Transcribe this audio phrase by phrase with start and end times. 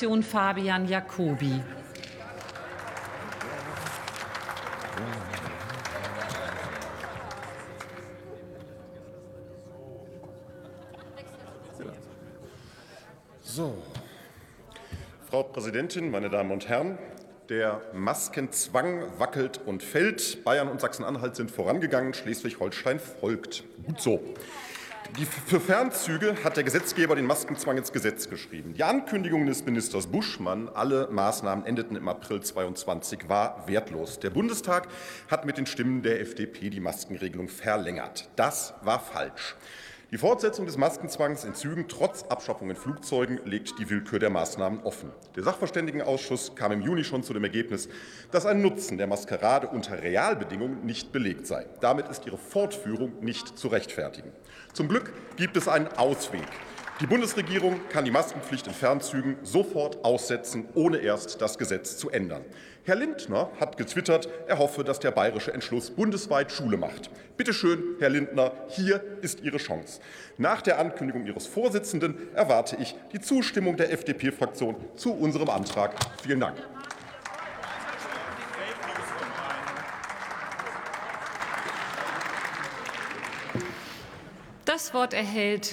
[0.00, 1.62] SPD-Fraktion Fabian Jacobi.
[13.42, 13.74] So.
[15.28, 16.98] Frau Präsidentin, meine Damen und Herren,
[17.48, 20.44] der Maskenzwang wackelt und fällt.
[20.44, 23.64] Bayern und Sachsen-Anhalt sind vorangegangen, Schleswig-Holstein folgt.
[23.86, 24.20] Gut so.
[25.18, 28.74] Die, für Fernzüge hat der Gesetzgeber den Maskenzwang ins Gesetz geschrieben.
[28.74, 34.20] Die Ankündigung des Ministers Buschmann, alle Maßnahmen endeten im April 22, war wertlos.
[34.20, 34.88] Der Bundestag
[35.28, 38.28] hat mit den Stimmen der FDP die Maskenregelung verlängert.
[38.36, 39.56] Das war falsch.
[40.12, 44.80] Die Fortsetzung des Maskenzwangs in Zügen trotz Abschaffung in Flugzeugen legt die Willkür der Maßnahmen
[44.80, 45.12] offen.
[45.36, 47.88] Der Sachverständigenausschuss kam im Juni schon zu dem Ergebnis,
[48.32, 51.64] dass ein Nutzen der Maskerade unter Realbedingungen nicht belegt sei.
[51.80, 54.32] Damit ist ihre Fortführung nicht zu rechtfertigen.
[54.72, 56.48] Zum Glück gibt es einen Ausweg.
[57.00, 62.44] Die Bundesregierung kann die Maskenpflicht in Fernzügen sofort aussetzen, ohne erst das Gesetz zu ändern.
[62.84, 67.08] Herr Lindner hat getwittert, er hoffe, dass der bayerische Entschluss bundesweit Schule macht.
[67.38, 70.02] Bitte schön, Herr Lindner, hier ist Ihre Chance.
[70.36, 75.94] Nach der Ankündigung Ihres Vorsitzenden erwarte ich die Zustimmung der FDP-Fraktion zu unserem Antrag.
[76.22, 76.58] Vielen Dank.
[84.66, 85.72] Das Wort erhält